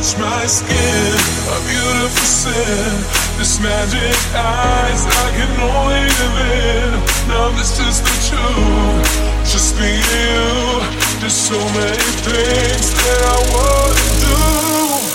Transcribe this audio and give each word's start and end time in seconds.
touch 0.00 0.18
my 0.18 0.46
skin, 0.46 1.14
a 1.52 1.58
beautiful 1.68 2.26
sin. 2.26 3.04
This 3.36 3.60
magic 3.60 4.16
eyes 4.34 5.04
I 5.04 5.28
can 5.36 5.60
only 5.60 6.04
live 6.20 6.36
in. 6.56 7.28
Now 7.28 7.50
this 7.50 7.78
is 7.78 8.00
the 8.00 8.16
truth, 8.28 9.52
just 9.52 9.76
me 9.76 9.90
and 9.90 10.04
you. 10.16 11.20
There's 11.20 11.34
so 11.34 11.58
many 11.58 12.10
things 12.24 12.94
that 12.94 13.20
I 13.24 13.38
wanna 13.52 15.04
do. 15.04 15.09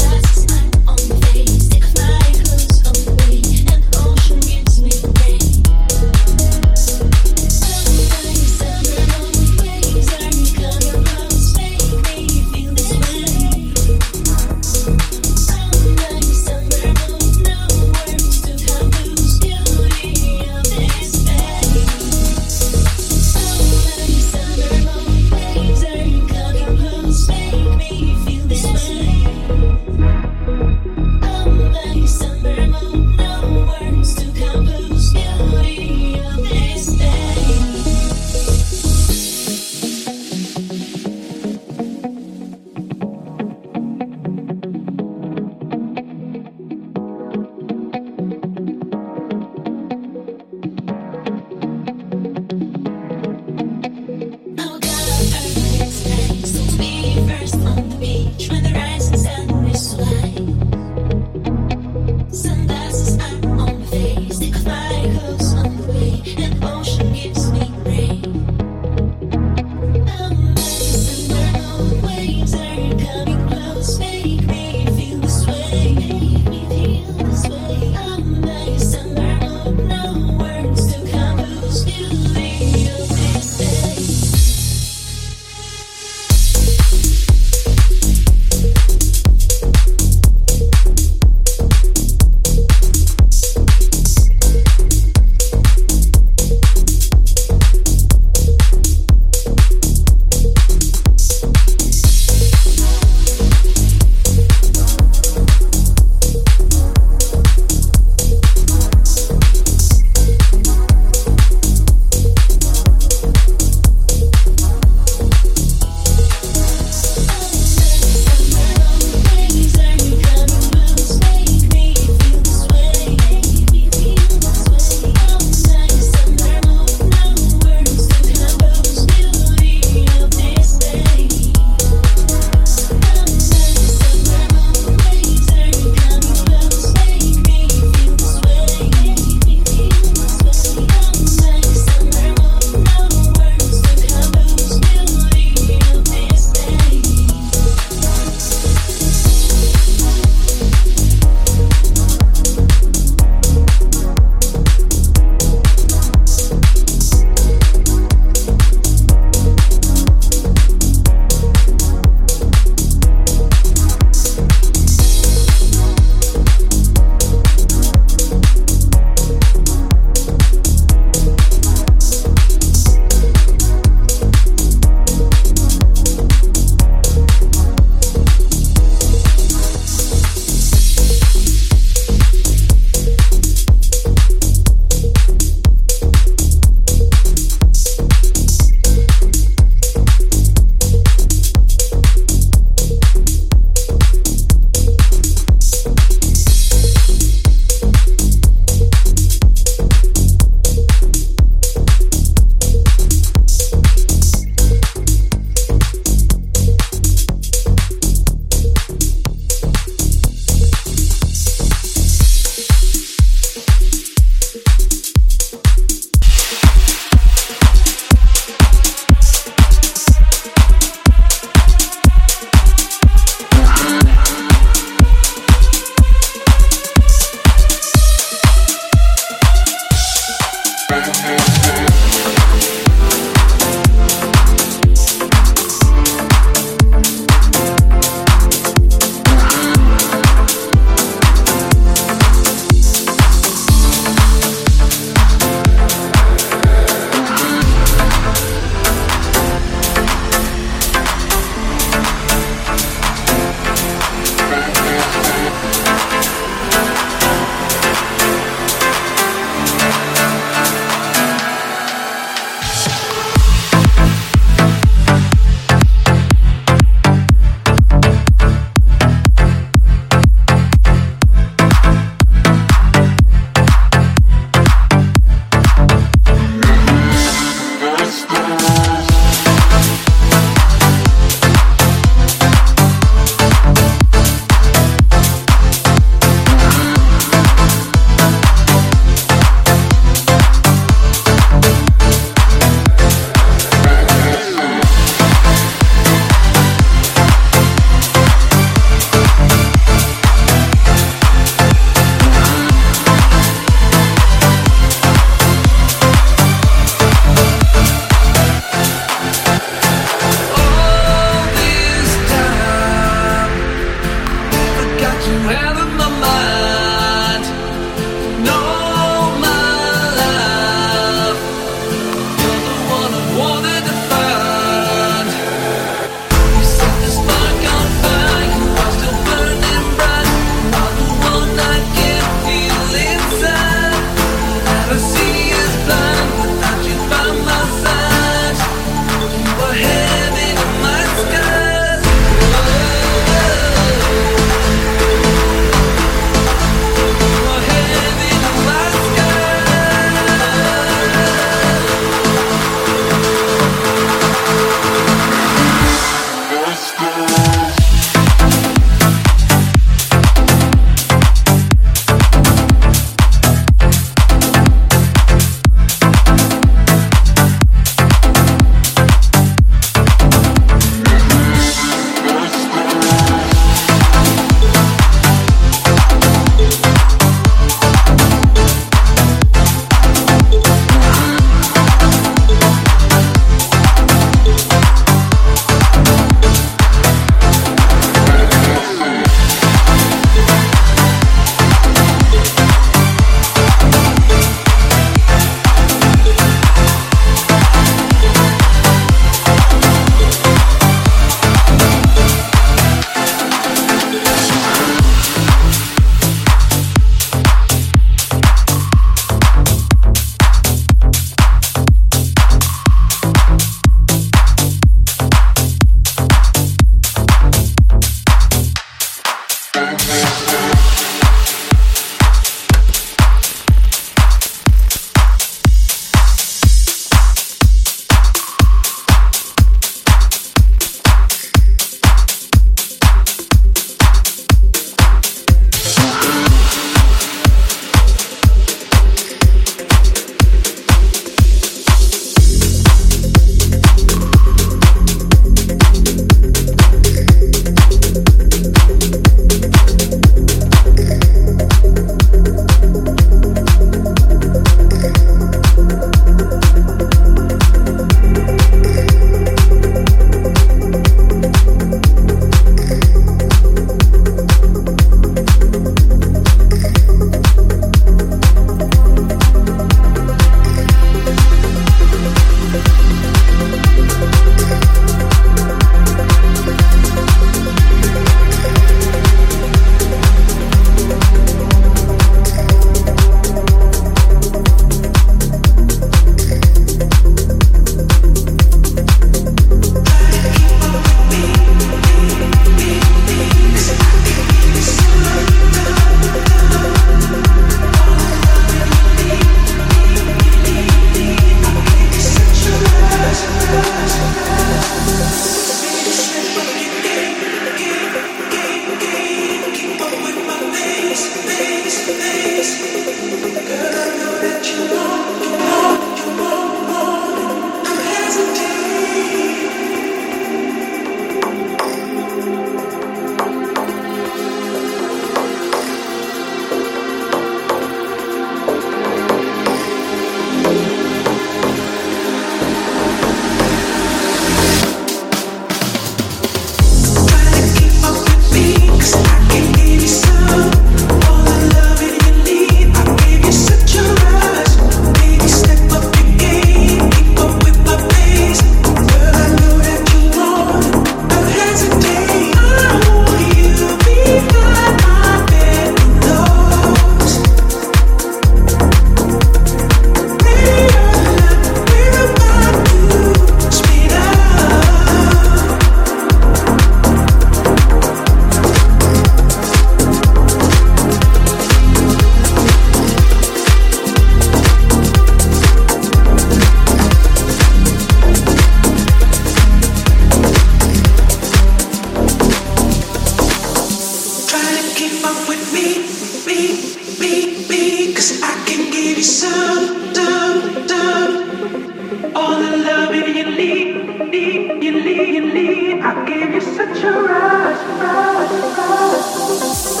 I 596.03 596.25
gave 596.25 596.51
you 596.51 596.61
such 596.61 597.03
a 597.03 597.11
rush, 597.11 597.81
rush, 598.01 598.77
rush. 598.77 600.00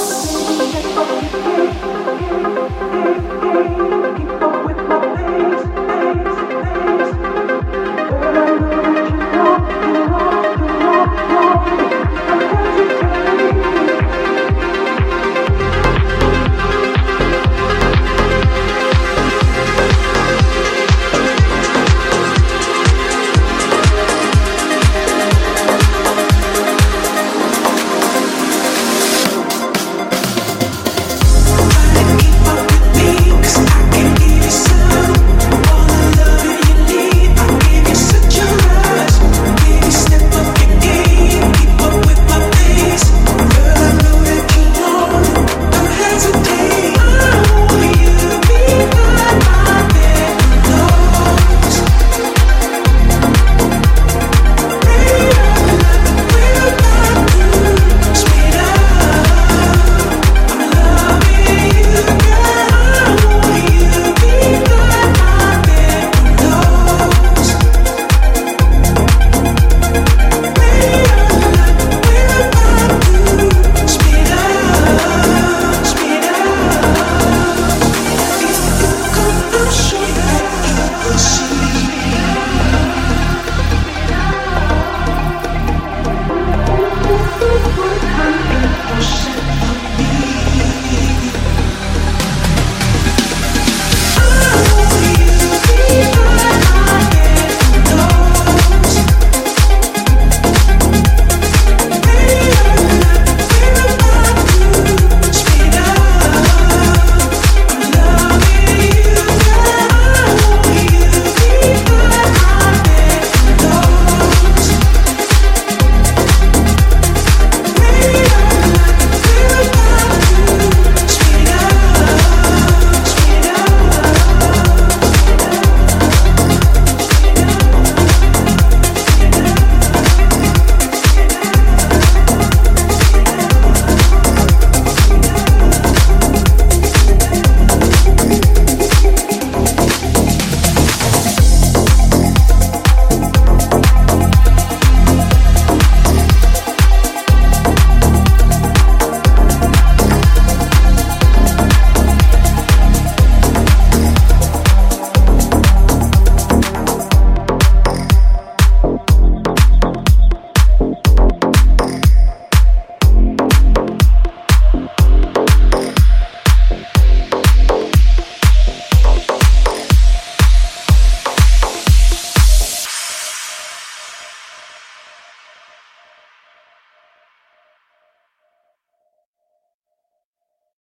push 88.91 89.20